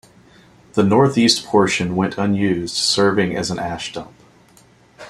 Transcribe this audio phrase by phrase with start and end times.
[0.73, 4.13] The northeast portion went unused, serving as an ash dump.